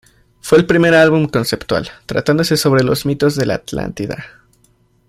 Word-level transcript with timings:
Fue 0.39 0.57
el 0.57 0.65
primer 0.65 0.95
álbum 0.95 1.27
conceptual, 1.27 1.91
tratándose 2.07 2.57
sobre 2.57 2.83
los 2.83 3.05
mitos 3.05 3.35
de 3.35 3.45
la 3.45 3.53
Atlántida. 3.53 4.45